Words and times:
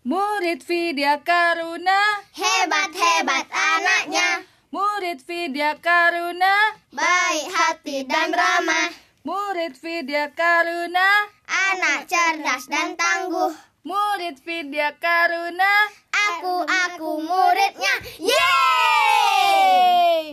Murid 0.00 0.64
Vidya 0.64 1.20
Karuna, 1.20 2.24
Hebat-hebat 2.32 3.52
anaknya, 3.52 4.48
murid 4.72 5.20
Vidya 5.28 5.76
Karuna, 5.76 6.80
baik 6.88 7.52
hati 7.52 8.08
dan 8.08 8.32
ramah, 8.32 8.96
murid 9.28 9.76
Vidya 9.76 10.32
Karuna, 10.32 11.28
anak 11.44 12.08
cerdas 12.08 12.64
dan 12.72 12.96
tangguh. 12.96 13.52
murid 13.84 14.40
Vidya 14.40 14.96
Karuna. 14.96 15.92
Aku, 16.32 16.64
aku 16.64 17.20
muridnya. 17.20 17.94
Yeay! 18.16 18.40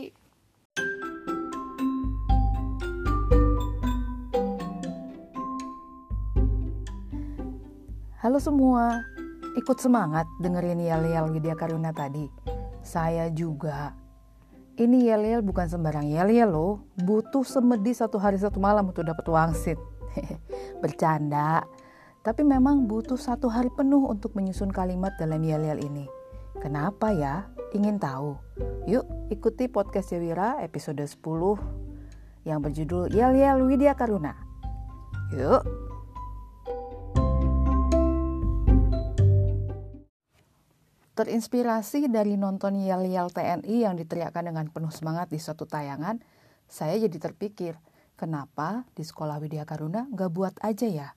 Yeay! 0.08 0.16
Halo 8.24 8.40
semua, 8.40 9.04
ikut 9.58 9.78
semangat 9.82 10.30
dengerin 10.38 10.78
yel-yel 10.78 11.34
Widya 11.34 11.58
Karuna 11.58 11.90
tadi. 11.90 12.30
Saya 12.86 13.34
juga. 13.34 13.98
Ini 14.78 15.10
yel-yel 15.10 15.42
bukan 15.42 15.66
sembarang 15.66 16.06
yel-yel 16.06 16.54
loh, 16.54 16.86
butuh 17.02 17.42
semedi 17.42 17.98
satu 17.98 18.22
hari 18.22 18.38
satu 18.38 18.62
malam 18.62 18.94
untuk 18.94 19.10
dapat 19.10 19.26
wangsit. 19.26 19.82
Bercanda, 20.86 21.66
tapi 22.22 22.46
memang 22.46 22.86
butuh 22.86 23.18
satu 23.18 23.50
hari 23.50 23.74
penuh 23.74 24.06
untuk 24.06 24.38
menyusun 24.38 24.70
kalimat 24.70 25.18
dalam 25.18 25.42
yel-yel 25.42 25.82
ini. 25.82 26.06
Kenapa 26.62 27.10
ya? 27.10 27.50
Ingin 27.74 27.98
tahu? 27.98 28.38
Yuk 28.86 29.06
ikuti 29.34 29.66
podcast 29.66 30.14
Jawira 30.14 30.62
episode 30.62 31.02
10 31.02 31.18
yang 32.48 32.64
berjudul 32.64 33.12
Yel-Yel 33.12 33.66
Widya 33.66 33.98
Karuna. 33.98 34.34
Yuk! 35.36 35.87
Terinspirasi 41.18 42.14
dari 42.14 42.38
nonton 42.38 42.78
yel-yel 42.78 43.34
TNI 43.34 43.90
yang 43.90 43.98
diteriakkan 43.98 44.54
dengan 44.54 44.70
penuh 44.70 44.94
semangat 44.94 45.34
di 45.34 45.42
suatu 45.42 45.66
tayangan, 45.66 46.22
saya 46.70 46.94
jadi 46.94 47.18
terpikir, 47.18 47.74
kenapa 48.14 48.86
di 48.94 49.02
sekolah 49.02 49.42
Widya 49.42 49.66
Karuna 49.66 50.06
nggak 50.14 50.30
buat 50.30 50.54
aja 50.62 50.86
ya? 50.86 51.10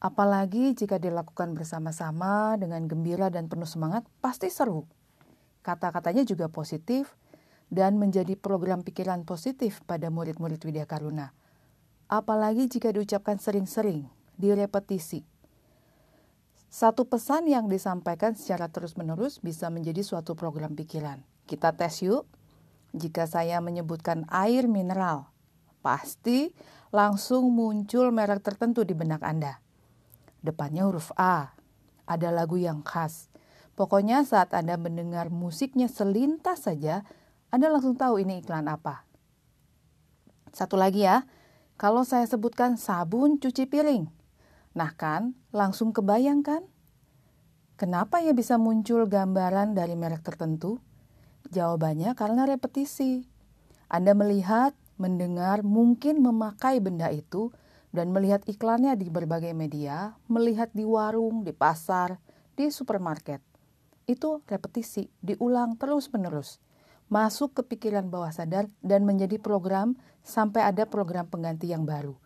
Apalagi 0.00 0.72
jika 0.72 0.96
dilakukan 0.96 1.52
bersama-sama 1.52 2.56
dengan 2.56 2.88
gembira 2.88 3.28
dan 3.28 3.52
penuh 3.52 3.68
semangat, 3.68 4.08
pasti 4.24 4.48
seru. 4.48 4.88
Kata-katanya 5.60 6.24
juga 6.24 6.48
positif 6.48 7.12
dan 7.68 8.00
menjadi 8.00 8.40
program 8.40 8.80
pikiran 8.80 9.28
positif 9.28 9.84
pada 9.84 10.08
murid-murid 10.08 10.64
Widya 10.64 10.88
Karuna. 10.88 11.36
Apalagi 12.08 12.64
jika 12.64 12.96
diucapkan 12.96 13.36
sering-sering, 13.36 14.08
direpetisi. 14.40 15.33
Satu 16.74 17.06
pesan 17.06 17.46
yang 17.46 17.70
disampaikan 17.70 18.34
secara 18.34 18.66
terus-menerus 18.66 19.38
bisa 19.38 19.70
menjadi 19.70 20.02
suatu 20.02 20.34
program 20.34 20.74
pikiran. 20.74 21.22
Kita 21.46 21.70
tes 21.70 22.02
yuk. 22.02 22.26
Jika 22.90 23.30
saya 23.30 23.62
menyebutkan 23.62 24.26
air 24.26 24.66
mineral, 24.66 25.30
pasti 25.86 26.50
langsung 26.90 27.54
muncul 27.54 28.10
merek 28.10 28.42
tertentu 28.42 28.82
di 28.82 28.90
benak 28.90 29.22
Anda. 29.22 29.62
Depannya 30.42 30.90
huruf 30.90 31.14
A. 31.14 31.54
Ada 32.10 32.34
lagu 32.34 32.58
yang 32.58 32.82
khas. 32.82 33.30
Pokoknya 33.78 34.26
saat 34.26 34.50
Anda 34.50 34.74
mendengar 34.74 35.30
musiknya 35.30 35.86
selintas 35.86 36.66
saja, 36.66 37.06
Anda 37.54 37.70
langsung 37.70 37.94
tahu 37.94 38.18
ini 38.18 38.42
iklan 38.42 38.66
apa. 38.66 39.06
Satu 40.50 40.74
lagi 40.74 41.06
ya, 41.06 41.22
kalau 41.78 42.02
saya 42.02 42.26
sebutkan 42.26 42.74
sabun 42.74 43.38
cuci 43.38 43.70
piring, 43.70 44.23
Nah 44.74 44.90
kan, 44.98 45.38
langsung 45.54 45.94
kebayang 45.94 46.42
kan? 46.42 46.66
Kenapa 47.78 48.22
ya 48.22 48.34
bisa 48.34 48.58
muncul 48.58 49.06
gambaran 49.06 49.74
dari 49.74 49.94
merek 49.94 50.22
tertentu? 50.26 50.82
Jawabannya 51.50 52.14
karena 52.18 52.46
repetisi. 52.46 53.26
Anda 53.86 54.14
melihat, 54.18 54.74
mendengar, 54.98 55.62
mungkin 55.62 56.22
memakai 56.22 56.82
benda 56.82 57.10
itu, 57.14 57.54
dan 57.94 58.10
melihat 58.10 58.42
iklannya 58.50 58.98
di 58.98 59.06
berbagai 59.06 59.54
media, 59.54 60.18
melihat 60.26 60.74
di 60.74 60.82
warung, 60.82 61.46
di 61.46 61.54
pasar, 61.54 62.18
di 62.58 62.70
supermarket. 62.74 63.38
Itu 64.10 64.42
repetisi, 64.50 65.06
diulang 65.22 65.78
terus-menerus. 65.78 66.58
Masuk 67.06 67.54
ke 67.54 67.62
pikiran 67.62 68.10
bawah 68.10 68.34
sadar 68.34 68.66
dan 68.82 69.06
menjadi 69.06 69.38
program 69.38 69.94
sampai 70.26 70.66
ada 70.66 70.90
program 70.90 71.30
pengganti 71.30 71.70
yang 71.70 71.86
baru. 71.86 72.23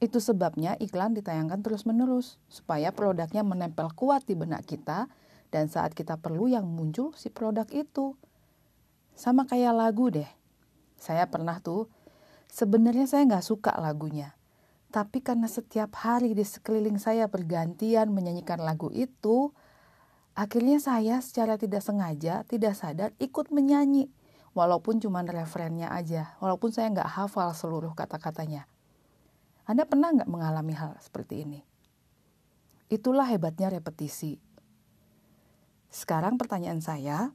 Itu 0.00 0.16
sebabnya 0.16 0.80
iklan 0.80 1.12
ditayangkan 1.12 1.60
terus-menerus 1.60 2.40
supaya 2.48 2.88
produknya 2.88 3.44
menempel 3.44 3.92
kuat 3.92 4.24
di 4.24 4.32
benak 4.32 4.64
kita 4.64 5.12
dan 5.52 5.68
saat 5.68 5.92
kita 5.92 6.16
perlu 6.16 6.48
yang 6.48 6.64
muncul 6.64 7.12
si 7.12 7.28
produk 7.28 7.68
itu. 7.68 8.16
Sama 9.12 9.44
kayak 9.44 9.76
lagu 9.76 10.08
deh. 10.08 10.26
Saya 10.96 11.28
pernah 11.28 11.60
tuh, 11.60 11.92
sebenarnya 12.48 13.04
saya 13.04 13.28
nggak 13.28 13.44
suka 13.44 13.76
lagunya. 13.76 14.32
Tapi 14.88 15.20
karena 15.20 15.46
setiap 15.46 15.92
hari 16.00 16.32
di 16.32 16.48
sekeliling 16.48 16.96
saya 16.96 17.28
bergantian 17.28 18.08
menyanyikan 18.08 18.58
lagu 18.64 18.88
itu, 18.90 19.52
akhirnya 20.32 20.80
saya 20.80 21.20
secara 21.20 21.60
tidak 21.60 21.84
sengaja, 21.84 22.42
tidak 22.48 22.72
sadar 22.72 23.12
ikut 23.20 23.52
menyanyi. 23.52 24.08
Walaupun 24.56 24.98
cuma 24.98 25.22
referennya 25.22 25.92
aja, 25.92 26.34
walaupun 26.40 26.72
saya 26.72 26.88
nggak 26.90 27.20
hafal 27.20 27.52
seluruh 27.54 27.92
kata-katanya. 27.94 28.66
Anda 29.68 29.84
pernah 29.84 30.14
nggak 30.14 30.30
mengalami 30.30 30.72
hal 30.72 30.96
seperti 31.02 31.44
ini? 31.44 31.60
Itulah 32.90 33.28
hebatnya 33.28 33.70
repetisi. 33.70 34.40
Sekarang 35.90 36.38
pertanyaan 36.38 36.82
saya, 36.82 37.34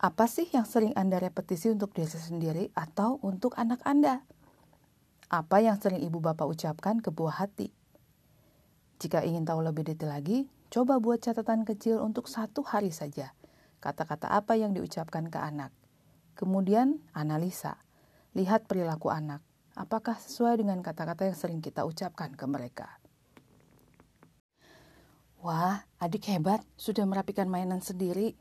apa 0.00 0.24
sih 0.24 0.48
yang 0.52 0.64
sering 0.64 0.96
Anda 0.96 1.20
repetisi 1.20 1.68
untuk 1.68 1.92
diri 1.92 2.08
sendiri 2.08 2.64
atau 2.72 3.20
untuk 3.20 3.56
anak 3.60 3.84
Anda? 3.84 4.24
Apa 5.30 5.60
yang 5.60 5.76
sering 5.76 6.00
ibu 6.00 6.18
bapak 6.18 6.48
ucapkan 6.48 6.98
ke 6.98 7.12
buah 7.12 7.44
hati? 7.44 7.70
Jika 9.00 9.24
ingin 9.24 9.44
tahu 9.44 9.60
lebih 9.64 9.88
detail 9.88 10.12
lagi, 10.12 10.48
coba 10.68 11.00
buat 11.00 11.20
catatan 11.20 11.64
kecil 11.64 12.00
untuk 12.00 12.28
satu 12.28 12.60
hari 12.64 12.92
saja. 12.92 13.32
Kata-kata 13.80 14.28
apa 14.28 14.56
yang 14.56 14.76
diucapkan 14.76 15.32
ke 15.32 15.38
anak. 15.40 15.72
Kemudian 16.36 17.00
analisa, 17.16 17.80
lihat 18.36 18.68
perilaku 18.68 19.08
anak 19.08 19.44
apakah 19.78 20.18
sesuai 20.18 20.62
dengan 20.62 20.82
kata-kata 20.82 21.28
yang 21.30 21.38
sering 21.38 21.60
kita 21.62 21.86
ucapkan 21.86 22.34
ke 22.34 22.44
mereka. 22.46 22.88
Wah, 25.40 25.88
adik 25.96 26.28
hebat, 26.28 26.60
sudah 26.76 27.08
merapikan 27.08 27.48
mainan 27.48 27.80
sendiri. 27.80 28.36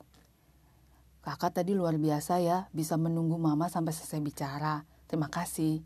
Kakak 1.24 1.56
tadi 1.56 1.72
luar 1.72 1.96
biasa 1.96 2.44
ya, 2.44 2.68
bisa 2.76 3.00
menunggu 3.00 3.40
mama 3.40 3.72
sampai 3.72 3.96
selesai 3.96 4.20
bicara. 4.20 4.84
Terima 5.08 5.32
kasih. 5.32 5.80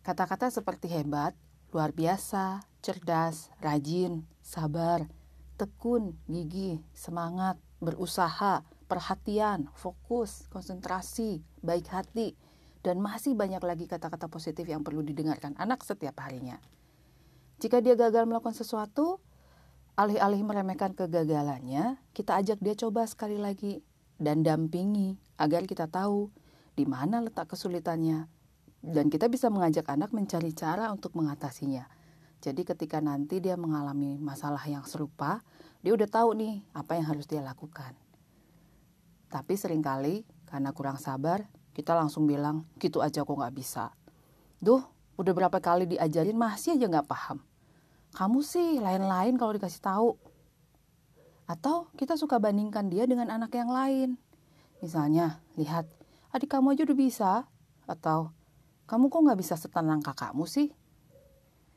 Kata-kata 0.00 0.48
seperti 0.48 0.88
hebat, 0.88 1.36
luar 1.68 1.92
biasa, 1.92 2.64
cerdas, 2.80 3.52
rajin, 3.60 4.24
sabar, 4.40 5.04
tekun, 5.60 6.16
gigih, 6.24 6.80
semangat, 6.96 7.60
berusaha, 7.84 8.64
perhatian, 8.88 9.68
fokus, 9.76 10.48
konsentrasi, 10.48 11.44
baik 11.60 11.92
hati, 11.92 12.32
dan 12.82 13.02
masih 13.02 13.34
banyak 13.34 13.60
lagi 13.62 13.90
kata-kata 13.90 14.30
positif 14.30 14.66
yang 14.66 14.86
perlu 14.86 15.02
didengarkan 15.02 15.58
anak 15.58 15.82
setiap 15.82 16.18
harinya. 16.22 16.62
Jika 17.58 17.82
dia 17.82 17.98
gagal 17.98 18.22
melakukan 18.30 18.54
sesuatu, 18.54 19.18
alih-alih 19.98 20.46
meremehkan 20.46 20.94
kegagalannya, 20.94 21.98
kita 22.14 22.38
ajak 22.38 22.62
dia 22.62 22.78
coba 22.78 23.02
sekali 23.10 23.34
lagi 23.34 23.82
dan 24.14 24.46
dampingi 24.46 25.18
agar 25.42 25.66
kita 25.66 25.90
tahu 25.90 26.30
di 26.78 26.86
mana 26.86 27.18
letak 27.18 27.50
kesulitannya 27.50 28.30
dan 28.78 29.10
kita 29.10 29.26
bisa 29.26 29.50
mengajak 29.50 29.90
anak 29.90 30.14
mencari 30.14 30.54
cara 30.54 30.94
untuk 30.94 31.18
mengatasinya. 31.18 31.90
Jadi 32.38 32.62
ketika 32.62 33.02
nanti 33.02 33.42
dia 33.42 33.58
mengalami 33.58 34.14
masalah 34.22 34.62
yang 34.70 34.86
serupa, 34.86 35.42
dia 35.82 35.90
udah 35.90 36.06
tahu 36.06 36.38
nih 36.38 36.62
apa 36.70 36.94
yang 36.94 37.10
harus 37.10 37.26
dia 37.26 37.42
lakukan. 37.42 37.98
Tapi 39.26 39.58
sering 39.58 39.82
kali 39.82 40.22
karena 40.46 40.70
kurang 40.70 41.02
sabar, 41.02 41.42
kita 41.78 41.94
langsung 41.94 42.26
bilang, 42.26 42.66
gitu 42.82 42.98
aja 42.98 43.22
kok 43.22 43.30
nggak 43.30 43.54
bisa. 43.54 43.94
Duh, 44.58 44.82
udah 45.14 45.30
berapa 45.30 45.62
kali 45.62 45.86
diajarin 45.86 46.34
masih 46.34 46.74
aja 46.74 46.90
nggak 46.90 47.06
paham. 47.06 47.38
Kamu 48.18 48.42
sih 48.42 48.82
lain-lain 48.82 49.38
kalau 49.38 49.54
dikasih 49.54 49.78
tahu. 49.78 50.18
Atau 51.46 51.86
kita 51.94 52.18
suka 52.18 52.42
bandingkan 52.42 52.90
dia 52.90 53.06
dengan 53.06 53.30
anak 53.30 53.54
yang 53.54 53.70
lain. 53.70 54.18
Misalnya, 54.82 55.38
lihat, 55.54 55.86
adik 56.34 56.50
kamu 56.50 56.74
aja 56.74 56.82
udah 56.82 56.98
bisa. 56.98 57.30
Atau, 57.86 58.34
kamu 58.90 59.06
kok 59.06 59.22
nggak 59.30 59.38
bisa 59.38 59.54
setenang 59.54 60.02
kakakmu 60.02 60.50
sih? 60.50 60.74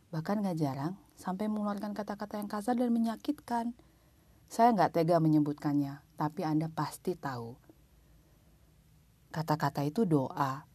Bahkan 0.09 0.41
nggak 0.41 0.57
jarang 0.57 0.97
sampai 1.13 1.45
mengeluarkan 1.45 1.93
kata-kata 1.93 2.41
yang 2.41 2.49
kasar 2.49 2.73
dan 2.73 2.89
menyakitkan. 2.89 3.77
Saya 4.49 4.73
nggak 4.73 4.97
tega 4.97 5.21
menyebutkannya, 5.21 6.01
tapi 6.17 6.41
Anda 6.41 6.73
pasti 6.73 7.13
tahu 7.13 7.70
Kata-kata 9.31 9.87
itu 9.87 10.03
doa. 10.03 10.67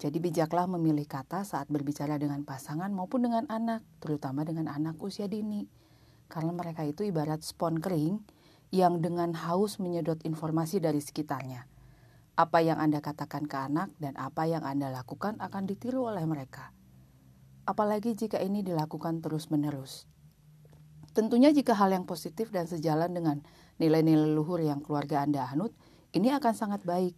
Jadi 0.00 0.18
bijaklah 0.18 0.66
memilih 0.66 1.06
kata 1.06 1.44
saat 1.44 1.68
berbicara 1.68 2.18
dengan 2.18 2.42
pasangan 2.42 2.90
maupun 2.90 3.22
dengan 3.28 3.46
anak, 3.52 3.84
terutama 4.02 4.42
dengan 4.42 4.66
anak 4.66 4.98
usia 4.98 5.28
dini. 5.28 5.68
karena 6.32 6.56
mereka 6.56 6.80
itu 6.88 7.04
ibarat 7.04 7.44
spon 7.44 7.76
kering 7.76 8.24
yang 8.72 9.04
dengan 9.04 9.36
haus 9.36 9.76
menyedot 9.76 10.16
informasi 10.24 10.80
dari 10.80 11.04
sekitarnya. 11.04 11.68
Apa 12.40 12.64
yang 12.64 12.80
Anda 12.80 13.04
katakan 13.04 13.44
ke 13.44 13.52
anak 13.60 13.92
dan 14.00 14.16
apa 14.16 14.48
yang 14.48 14.64
Anda 14.64 14.88
lakukan 14.88 15.36
akan 15.44 15.68
ditiru 15.68 16.08
oleh 16.08 16.24
mereka. 16.24 16.72
Apalagi 17.68 18.16
jika 18.16 18.40
ini 18.40 18.64
dilakukan 18.64 19.20
terus-menerus. 19.20 20.08
Tentunya 21.12 21.52
jika 21.52 21.76
hal 21.76 21.92
yang 21.92 22.08
positif 22.08 22.48
dan 22.48 22.64
sejalan 22.64 23.12
dengan 23.12 23.44
nilai-nilai 23.76 24.32
luhur 24.32 24.64
yang 24.64 24.80
keluarga 24.80 25.20
Anda 25.20 25.44
anut, 25.44 25.76
ini 26.16 26.32
akan 26.32 26.56
sangat 26.56 26.88
baik. 26.88 27.12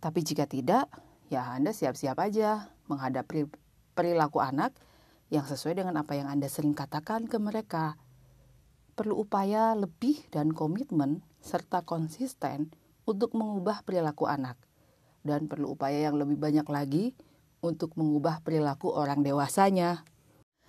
Tapi 0.00 0.20
jika 0.22 0.44
tidak, 0.44 0.92
ya 1.32 1.56
Anda 1.56 1.72
siap-siap 1.72 2.16
aja 2.20 2.70
menghadapi 2.86 3.48
perilaku 3.96 4.44
anak 4.44 4.76
yang 5.32 5.42
sesuai 5.42 5.82
dengan 5.82 5.98
apa 5.98 6.14
yang 6.14 6.30
Anda 6.30 6.46
sering 6.46 6.76
katakan 6.76 7.26
ke 7.26 7.40
mereka. 7.40 7.98
Perlu 8.96 9.26
upaya 9.26 9.76
lebih 9.76 10.24
dan 10.32 10.52
komitmen 10.54 11.20
serta 11.42 11.84
konsisten 11.84 12.72
untuk 13.04 13.36
mengubah 13.36 13.84
perilaku 13.84 14.24
anak. 14.28 14.56
Dan 15.26 15.50
perlu 15.50 15.74
upaya 15.74 16.06
yang 16.08 16.16
lebih 16.16 16.38
banyak 16.38 16.66
lagi 16.70 17.04
untuk 17.58 17.98
mengubah 17.98 18.40
perilaku 18.46 18.94
orang 18.94 19.26
dewasanya. 19.26 20.06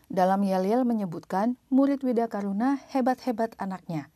Dalam 0.08 0.42
Yel-Yel 0.42 0.88
menyebutkan 0.88 1.60
murid 1.68 2.02
Wida 2.02 2.32
Karuna 2.32 2.80
hebat-hebat 2.90 3.54
anaknya. 3.60 4.10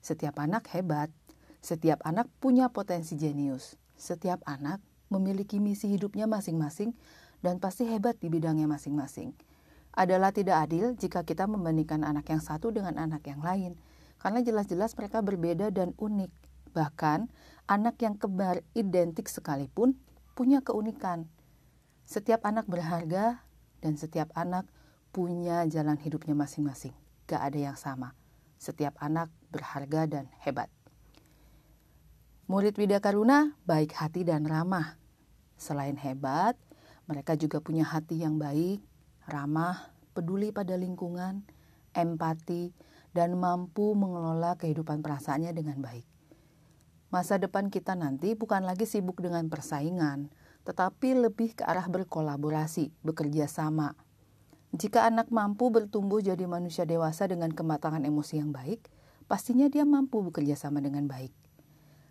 Setiap 0.00 0.40
anak 0.40 0.72
hebat, 0.72 1.12
setiap 1.60 2.00
anak 2.02 2.26
punya 2.40 2.72
potensi 2.72 3.14
jenius. 3.14 3.76
Setiap 3.98 4.40
anak 4.46 4.78
memiliki 5.10 5.58
misi 5.58 5.90
hidupnya 5.90 6.30
masing-masing 6.30 6.94
dan 7.42 7.58
pasti 7.58 7.84
hebat 7.90 8.16
di 8.22 8.30
bidangnya 8.30 8.70
masing-masing 8.70 9.34
adalah 9.98 10.30
tidak 10.30 10.62
adil 10.70 10.94
jika 10.94 11.26
kita 11.26 11.50
membandingkan 11.50 12.06
anak 12.06 12.30
yang 12.30 12.38
satu 12.38 12.70
dengan 12.70 12.94
anak 13.02 13.26
yang 13.26 13.42
lain, 13.42 13.74
karena 14.22 14.46
jelas-jelas 14.46 14.94
mereka 14.94 15.18
berbeda 15.26 15.74
dan 15.74 15.90
unik. 15.98 16.30
Bahkan, 16.70 17.26
anak 17.66 17.98
yang 17.98 18.14
kembar 18.14 18.62
identik 18.78 19.26
sekalipun 19.26 19.98
punya 20.38 20.62
keunikan. 20.62 21.26
Setiap 22.06 22.46
anak 22.46 22.70
berharga 22.70 23.42
dan 23.82 23.98
setiap 23.98 24.30
anak 24.38 24.70
punya 25.10 25.66
jalan 25.66 25.98
hidupnya 25.98 26.38
masing-masing. 26.38 26.94
Gak 27.26 27.42
ada 27.42 27.58
yang 27.58 27.76
sama. 27.76 28.14
Setiap 28.62 28.94
anak 29.02 29.34
berharga 29.50 30.06
dan 30.06 30.24
hebat. 30.46 30.70
Murid 32.48 32.80
Widya 32.80 32.96
Karuna 33.04 33.52
baik 33.68 33.92
hati 33.92 34.24
dan 34.24 34.48
ramah. 34.48 34.96
Selain 35.60 35.92
hebat, 36.00 36.56
mereka 37.04 37.36
juga 37.36 37.60
punya 37.60 37.84
hati 37.84 38.24
yang 38.24 38.40
baik, 38.40 38.80
ramah, 39.28 39.92
peduli 40.16 40.48
pada 40.48 40.72
lingkungan, 40.72 41.44
empati, 41.92 42.72
dan 43.12 43.36
mampu 43.36 43.92
mengelola 43.92 44.56
kehidupan 44.56 45.04
perasaannya 45.04 45.52
dengan 45.52 45.84
baik. 45.84 46.08
Masa 47.12 47.36
depan 47.36 47.68
kita 47.68 47.92
nanti 47.92 48.32
bukan 48.32 48.64
lagi 48.64 48.88
sibuk 48.88 49.20
dengan 49.20 49.52
persaingan, 49.52 50.32
tetapi 50.64 51.20
lebih 51.20 51.52
ke 51.52 51.68
arah 51.68 51.84
berkolaborasi, 51.84 52.96
bekerja 53.04 53.44
sama. 53.44 53.92
Jika 54.72 55.04
anak 55.04 55.28
mampu 55.28 55.68
bertumbuh 55.68 56.24
jadi 56.24 56.48
manusia 56.48 56.88
dewasa 56.88 57.28
dengan 57.28 57.52
kematangan 57.52 58.08
emosi 58.08 58.40
yang 58.40 58.56
baik, 58.56 58.88
pastinya 59.28 59.68
dia 59.68 59.84
mampu 59.84 60.24
bekerja 60.24 60.56
sama 60.56 60.80
dengan 60.80 61.04
baik. 61.04 61.47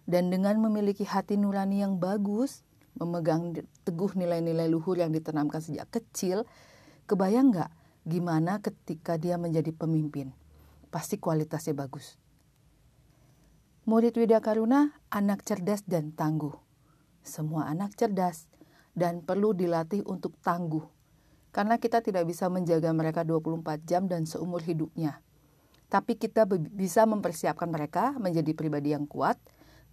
Dan 0.07 0.31
dengan 0.31 0.55
memiliki 0.63 1.03
hati 1.03 1.35
nurani 1.35 1.83
yang 1.83 1.99
bagus, 1.99 2.63
memegang 2.95 3.51
teguh 3.83 4.15
nilai-nilai 4.15 4.71
luhur 4.71 4.95
yang 4.95 5.11
ditanamkan 5.11 5.59
sejak 5.59 5.91
kecil, 5.91 6.47
Kebayang 7.07 7.55
nggak 7.55 7.71
gimana 8.03 8.59
ketika 8.59 9.15
dia 9.15 9.39
menjadi 9.39 9.71
pemimpin? 9.71 10.35
Pasti 10.91 11.15
kualitasnya 11.15 11.71
bagus. 11.71 12.19
Murid 13.87 14.19
Widya 14.19 14.43
Karuna 14.43 14.91
anak 15.07 15.47
cerdas 15.47 15.87
dan 15.87 16.11
tangguh. 16.11 16.51
Semua 17.23 17.71
anak 17.71 17.95
cerdas 17.95 18.51
dan 18.91 19.23
perlu 19.23 19.55
dilatih 19.55 20.03
untuk 20.03 20.35
tangguh. 20.43 20.83
Karena 21.55 21.79
kita 21.79 22.03
tidak 22.03 22.27
bisa 22.27 22.51
menjaga 22.51 22.91
mereka 22.91 23.23
24 23.23 23.87
jam 23.87 24.11
dan 24.11 24.27
seumur 24.27 24.59
hidupnya. 24.67 25.23
Tapi 25.87 26.19
kita 26.19 26.43
bisa 26.75 27.07
mempersiapkan 27.07 27.71
mereka 27.71 28.11
menjadi 28.19 28.51
pribadi 28.51 28.91
yang 28.91 29.07
kuat, 29.07 29.39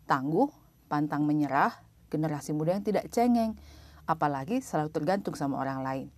tangguh, 0.05 0.49
pantang 0.87 1.25
menyerah, 1.27 1.75
generasi 2.13 2.55
muda 2.55 2.77
yang 2.77 2.85
tidak 2.85 3.11
cengeng, 3.11 3.59
apalagi 4.05 4.61
selalu 4.61 4.91
tergantung 4.93 5.35
sama 5.35 5.61
orang 5.61 5.81
lain. 5.83 6.09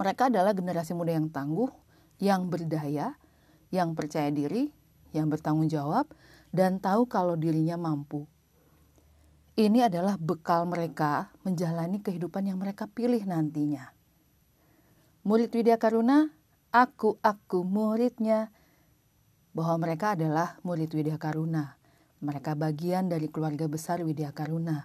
Mereka 0.00 0.32
adalah 0.32 0.56
generasi 0.56 0.96
muda 0.96 1.12
yang 1.12 1.28
tangguh, 1.28 1.68
yang 2.20 2.48
berdaya, 2.48 3.16
yang 3.68 3.92
percaya 3.92 4.32
diri, 4.32 4.72
yang 5.12 5.28
bertanggung 5.28 5.68
jawab, 5.68 6.08
dan 6.50 6.80
tahu 6.80 7.06
kalau 7.06 7.36
dirinya 7.36 7.76
mampu. 7.76 8.24
Ini 9.60 9.92
adalah 9.92 10.16
bekal 10.16 10.64
mereka 10.64 11.28
menjalani 11.44 12.00
kehidupan 12.00 12.48
yang 12.48 12.56
mereka 12.56 12.88
pilih 12.88 13.20
nantinya. 13.28 13.92
Murid 15.20 15.52
Widya 15.52 15.76
Karuna, 15.76 16.32
aku, 16.72 17.20
aku 17.20 17.60
muridnya, 17.60 18.48
bahwa 19.52 19.84
mereka 19.84 20.16
adalah 20.16 20.56
murid 20.64 20.88
Widya 20.96 21.20
Karuna. 21.20 21.79
Mereka 22.20 22.52
bagian 22.52 23.08
dari 23.08 23.32
keluarga 23.32 23.64
besar 23.64 24.04
Widya 24.04 24.36
Karuna, 24.36 24.84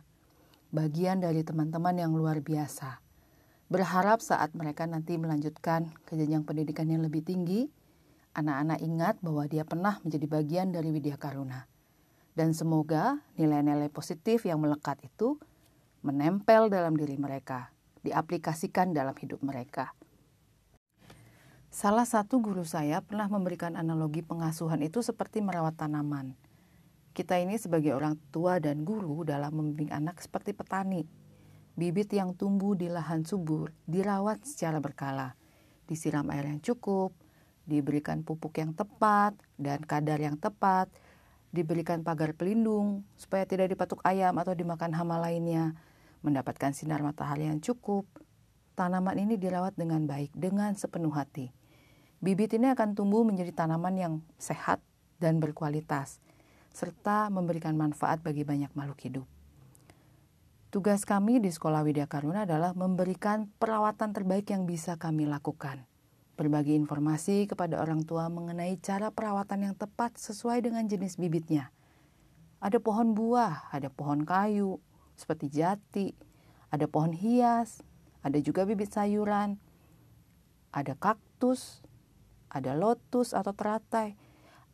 bagian 0.72 1.20
dari 1.20 1.44
teman-teman 1.44 2.00
yang 2.00 2.16
luar 2.16 2.40
biasa. 2.40 3.04
Berharap 3.68 4.24
saat 4.24 4.56
mereka 4.56 4.88
nanti 4.88 5.20
melanjutkan 5.20 5.92
ke 6.08 6.16
jenjang 6.16 6.48
pendidikan 6.48 6.88
yang 6.88 7.04
lebih 7.04 7.28
tinggi, 7.28 7.68
anak-anak 8.40 8.80
ingat 8.80 9.16
bahwa 9.20 9.44
dia 9.52 9.68
pernah 9.68 10.00
menjadi 10.00 10.28
bagian 10.32 10.68
dari 10.72 10.96
Widya 10.96 11.20
Karuna. 11.20 11.68
Dan 12.32 12.56
semoga 12.56 13.20
nilai-nilai 13.36 13.92
positif 13.92 14.48
yang 14.48 14.64
melekat 14.64 15.04
itu 15.04 15.36
menempel 16.08 16.72
dalam 16.72 16.96
diri 16.96 17.20
mereka, 17.20 17.68
diaplikasikan 18.08 18.96
dalam 18.96 19.16
hidup 19.20 19.44
mereka. 19.44 19.92
Salah 21.68 22.08
satu 22.08 22.40
guru 22.40 22.64
saya 22.64 23.04
pernah 23.04 23.28
memberikan 23.28 23.76
analogi 23.76 24.24
pengasuhan 24.24 24.80
itu 24.88 25.04
seperti 25.04 25.44
merawat 25.44 25.76
tanaman. 25.76 26.44
Kita 27.15 27.39
ini 27.39 27.56
sebagai 27.56 27.95
orang 27.95 28.19
tua 28.35 28.59
dan 28.59 28.83
guru 28.83 29.23
dalam 29.23 29.56
membimbing 29.56 29.95
anak 29.95 30.19
seperti 30.19 30.51
petani 30.51 31.07
Bibit 31.75 32.07
yang 32.15 32.31
tumbuh 32.31 32.71
di 32.71 32.88
lahan 32.88 33.27
subur 33.27 33.67
dirawat 33.83 34.47
secara 34.47 34.79
berkala, 34.79 35.35
disiram 35.91 36.23
air 36.31 36.47
yang 36.47 36.63
cukup, 36.63 37.12
diberikan 37.67 38.23
pupuk 38.23 38.56
yang 38.63 38.71
tepat 38.71 39.35
dan 39.59 39.83
kadar 39.83 40.15
yang 40.23 40.39
tepat, 40.39 40.88
diberikan 41.51 42.00
pagar 42.00 42.31
pelindung 42.31 43.03
supaya 43.19 43.43
tidak 43.43 43.75
dipatuk 43.75 44.00
ayam 44.07 44.39
atau 44.39 44.55
dimakan 44.55 44.95
hama 44.95 45.19
lainnya, 45.19 45.75
mendapatkan 46.24 46.72
sinar 46.72 47.03
matahari 47.03 47.51
yang 47.51 47.60
cukup. 47.60 48.07
Tanaman 48.79 49.19
ini 49.19 49.36
dirawat 49.36 49.75
dengan 49.75 50.07
baik, 50.07 50.31
dengan 50.31 50.79
sepenuh 50.79 51.12
hati. 51.12 51.51
Bibit 52.24 52.55
ini 52.55 52.72
akan 52.72 52.95
tumbuh 52.95 53.27
menjadi 53.27 53.51
tanaman 53.51 54.00
yang 54.00 54.13
sehat 54.39 54.79
dan 55.19 55.43
berkualitas, 55.43 56.24
serta 56.75 57.32
memberikan 57.32 57.79
manfaat 57.79 58.20
bagi 58.20 58.44
banyak 58.44 58.70
makhluk 58.75 59.00
hidup. 59.08 59.25
Tugas 60.75 61.08
kami 61.08 61.39
di 61.39 61.48
Sekolah 61.48 61.88
Widya 61.88 62.03
Karuna 62.03 62.44
adalah 62.44 62.75
memberikan 62.75 63.48
perawatan 63.48 64.12
terbaik 64.12 64.51
yang 64.51 64.67
bisa 64.67 65.00
kami 65.00 65.24
lakukan. 65.24 65.88
Berbagi 66.36 66.75
informasi 66.75 67.48
kepada 67.48 67.79
orang 67.79 68.03
tua 68.03 68.27
mengenai 68.27 68.75
cara 68.84 69.08
perawatan 69.08 69.72
yang 69.72 69.75
tepat 69.79 70.20
sesuai 70.20 70.67
dengan 70.67 70.84
jenis 70.84 71.15
bibitnya. 71.15 71.72
Ada 72.60 72.84
pohon 72.84 73.15
buah, 73.15 73.72
ada 73.72 73.88
pohon 73.88 74.27
kayu, 74.27 74.84
seperti 75.15 75.48
jati, 75.48 76.12
ada 76.67 76.91
pohon 76.91 77.15
hias, 77.15 77.79
ada 78.20 78.36
juga 78.44 78.67
bibit 78.67 78.91
sayuran, 78.91 79.55
ada 80.75 80.91
kaktus, 81.00 81.79
ada 82.51 82.75
lotus 82.75 83.32
atau 83.32 83.55
teratai. 83.55 84.20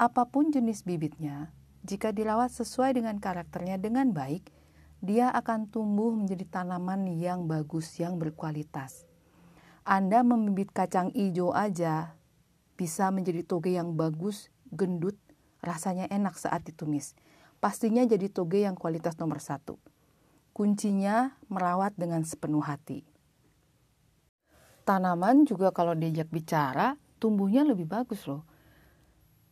Apa 0.02 0.26
pun 0.26 0.50
jenis 0.50 0.82
bibitnya, 0.82 1.54
jika 1.82 2.14
dirawat 2.14 2.54
sesuai 2.54 2.94
dengan 2.94 3.18
karakternya 3.18 3.82
dengan 3.82 4.14
baik, 4.14 4.54
dia 5.02 5.34
akan 5.34 5.66
tumbuh 5.74 6.14
menjadi 6.14 6.46
tanaman 6.46 7.10
yang 7.10 7.50
bagus, 7.50 7.98
yang 7.98 8.22
berkualitas. 8.22 9.10
Anda 9.82 10.22
membibit 10.22 10.70
kacang 10.70 11.10
hijau 11.18 11.58
aja 11.58 12.14
bisa 12.78 13.10
menjadi 13.10 13.42
toge 13.42 13.74
yang 13.74 13.98
bagus, 13.98 14.54
gendut, 14.70 15.18
rasanya 15.66 16.06
enak 16.14 16.38
saat 16.38 16.62
ditumis. 16.62 17.18
Pastinya 17.58 18.06
jadi 18.06 18.30
toge 18.30 18.62
yang 18.62 18.78
kualitas 18.78 19.18
nomor 19.18 19.42
satu. 19.42 19.82
Kuncinya 20.54 21.34
merawat 21.50 21.98
dengan 21.98 22.22
sepenuh 22.22 22.62
hati. 22.62 23.02
Tanaman 24.86 25.50
juga 25.50 25.74
kalau 25.74 25.98
diajak 25.98 26.30
bicara, 26.30 26.98
tumbuhnya 27.18 27.66
lebih 27.66 27.90
bagus 27.90 28.26
loh. 28.30 28.46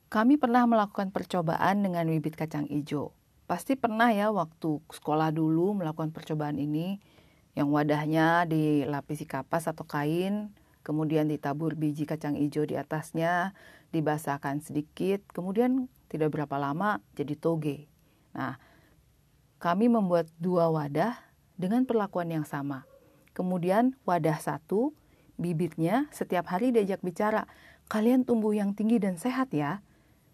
Kami 0.09 0.41
pernah 0.41 0.65
melakukan 0.65 1.13
percobaan 1.13 1.85
dengan 1.85 2.09
bibit 2.09 2.33
kacang 2.33 2.65
hijau. 2.65 3.13
Pasti 3.45 3.77
pernah 3.77 4.09
ya 4.09 4.33
waktu 4.33 4.81
sekolah 4.89 5.29
dulu 5.29 5.77
melakukan 5.77 6.09
percobaan 6.09 6.57
ini 6.57 6.97
yang 7.53 7.69
wadahnya 7.69 8.49
dilapisi 8.49 9.29
kapas 9.29 9.69
atau 9.69 9.85
kain, 9.85 10.49
kemudian 10.81 11.29
ditabur 11.29 11.77
biji 11.77 12.09
kacang 12.09 12.33
hijau 12.33 12.65
di 12.65 12.73
atasnya, 12.73 13.53
dibasahkan 13.93 14.65
sedikit, 14.65 15.21
kemudian 15.29 15.85
tidak 16.09 16.33
berapa 16.33 16.57
lama 16.57 17.05
jadi 17.13 17.37
toge. 17.37 17.85
Nah, 18.33 18.57
kami 19.61 19.93
membuat 19.93 20.25
dua 20.41 20.73
wadah 20.73 21.21
dengan 21.53 21.85
perlakuan 21.85 22.33
yang 22.33 22.49
sama. 22.49 22.89
Kemudian 23.37 23.93
wadah 24.09 24.41
satu, 24.41 24.89
bibitnya 25.37 26.09
setiap 26.09 26.49
hari 26.49 26.73
diajak 26.73 26.97
bicara, 27.05 27.45
kalian 27.93 28.25
tumbuh 28.25 28.57
yang 28.57 28.73
tinggi 28.73 28.97
dan 28.97 29.21
sehat 29.21 29.53
ya. 29.53 29.85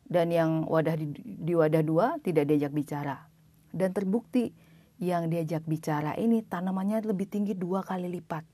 Dan 0.06 0.30
yang 0.30 0.70
wadah 0.70 0.96
di, 0.96 1.10
di 1.18 1.54
wadah 1.58 1.82
dua 1.82 2.22
tidak 2.22 2.46
diajak 2.50 2.72
bicara. 2.72 3.26
Dan 3.74 3.92
terbukti 3.92 4.54
yang 5.02 5.28
diajak 5.28 5.66
bicara 5.68 6.16
ini 6.16 6.46
tanamannya 6.46 7.04
lebih 7.04 7.28
tinggi 7.28 7.58
dua 7.58 7.84
kali 7.84 8.08
lipat. 8.08 8.46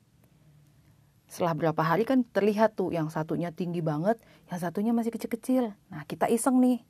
Setelah 1.31 1.55
berapa 1.55 1.79
hari 1.79 2.03
kan 2.03 2.27
terlihat 2.27 2.75
tuh 2.75 2.91
yang 2.91 3.08
satunya 3.08 3.55
tinggi 3.55 3.79
banget, 3.79 4.20
yang 4.51 4.60
satunya 4.60 4.91
masih 4.91 5.15
kecil-kecil. 5.15 5.72
Nah 5.88 6.03
kita 6.03 6.27
iseng 6.27 6.60
nih. 6.60 6.84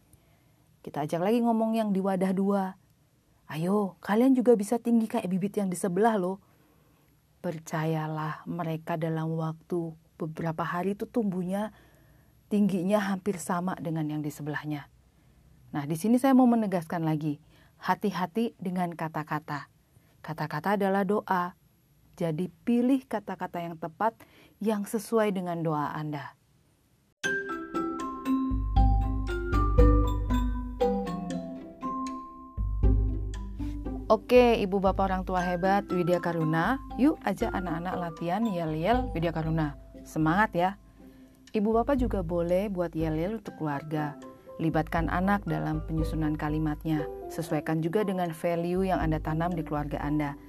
Kita 0.82 1.06
ajak 1.06 1.22
lagi 1.22 1.46
ngomong 1.46 1.78
yang 1.78 1.94
di 1.94 2.02
wadah 2.02 2.34
dua. 2.34 2.74
Ayo, 3.46 4.02
kalian 4.02 4.34
juga 4.34 4.58
bisa 4.58 4.82
tinggi 4.82 5.06
kayak 5.06 5.30
bibit 5.30 5.62
yang 5.62 5.70
di 5.70 5.78
sebelah 5.78 6.18
loh. 6.18 6.42
Percayalah, 7.46 8.48
mereka 8.50 8.98
dalam 8.98 9.30
waktu 9.38 9.94
beberapa 10.18 10.66
hari 10.66 10.98
itu 10.98 11.06
tumbuhnya 11.06 11.70
tingginya 12.52 13.00
hampir 13.00 13.40
sama 13.40 13.80
dengan 13.80 14.04
yang 14.12 14.20
di 14.20 14.28
sebelahnya. 14.28 14.92
Nah, 15.72 15.88
di 15.88 15.96
sini 15.96 16.20
saya 16.20 16.36
mau 16.36 16.44
menegaskan 16.52 17.08
lagi, 17.08 17.40
hati-hati 17.80 18.60
dengan 18.60 18.92
kata-kata. 18.92 19.72
Kata-kata 20.20 20.76
adalah 20.76 21.08
doa. 21.08 21.56
Jadi 22.20 22.52
pilih 22.68 23.08
kata-kata 23.08 23.64
yang 23.64 23.80
tepat 23.80 24.20
yang 24.60 24.84
sesuai 24.84 25.32
dengan 25.32 25.64
doa 25.64 25.96
Anda. 25.96 26.36
Oke, 34.12 34.60
ibu 34.60 34.84
bapak 34.84 35.08
orang 35.08 35.24
tua 35.24 35.40
hebat 35.40 35.88
Widya 35.88 36.20
Karuna, 36.20 36.84
yuk 37.00 37.16
aja 37.24 37.48
anak-anak 37.48 37.96
latihan 37.96 38.44
yel-yel 38.44 39.08
Widya 39.16 39.32
Karuna. 39.32 39.80
Semangat 40.04 40.52
ya. 40.52 40.76
Ibu 41.52 41.70
bapak 41.76 42.00
juga 42.00 42.24
boleh 42.24 42.72
buat 42.72 42.96
yel-yel 42.96 43.44
untuk 43.44 43.60
keluarga. 43.60 44.16
Libatkan 44.64 45.12
anak 45.12 45.44
dalam 45.44 45.84
penyusunan 45.84 46.40
kalimatnya. 46.40 47.04
Sesuaikan 47.28 47.84
juga 47.84 48.08
dengan 48.08 48.32
value 48.32 48.88
yang 48.88 49.04
Anda 49.04 49.20
tanam 49.20 49.52
di 49.52 49.60
keluarga 49.68 50.00
Anda. 50.00 50.40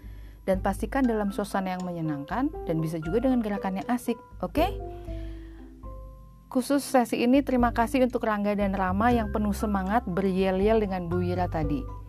Dan 0.47 0.63
pastikan 0.63 1.03
dalam 1.03 1.35
suasana 1.35 1.75
yang 1.75 1.83
menyenangkan 1.83 2.55
dan 2.67 2.77
bisa 2.79 3.03
juga 3.03 3.27
dengan 3.27 3.43
gerakan 3.43 3.83
yang 3.83 3.89
asik, 3.91 4.19
oke? 4.43 4.67
Khusus 6.51 6.87
sesi 6.87 7.23
ini 7.23 7.43
terima 7.43 7.75
kasih 7.75 8.07
untuk 8.07 8.23
Rangga 8.23 8.55
dan 8.55 8.71
Rama 8.71 9.11
yang 9.11 9.35
penuh 9.35 9.55
semangat 9.55 10.07
beryel-yel 10.07 10.83
dengan 10.83 11.11
Bu 11.11 11.23
Wira 11.23 11.51
tadi 11.51 12.03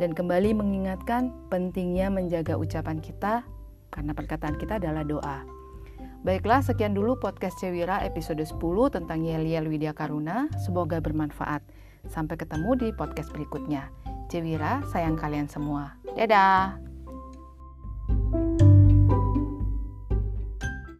dan 0.00 0.16
kembali 0.16 0.56
mengingatkan 0.56 1.28
pentingnya 1.52 2.08
menjaga 2.08 2.56
ucapan 2.56 3.02
kita 3.02 3.44
karena 3.92 4.12
perkataan 4.16 4.56
kita 4.56 4.80
adalah 4.80 5.04
doa. 5.04 5.61
Baiklah, 6.22 6.62
sekian 6.62 6.94
dulu 6.94 7.18
podcast 7.18 7.58
Cewira 7.58 7.98
episode 8.06 8.46
10 8.46 8.54
tentang 8.94 9.26
Yel-Yel 9.26 9.66
Widya 9.66 9.90
Karuna. 9.90 10.46
Semoga 10.54 11.02
bermanfaat. 11.02 11.66
Sampai 12.06 12.38
ketemu 12.38 12.78
di 12.78 12.88
podcast 12.94 13.34
berikutnya. 13.34 13.90
Cewira, 14.30 14.86
sayang 14.94 15.18
kalian 15.18 15.50
semua. 15.50 15.98
Dadah! 16.14 16.91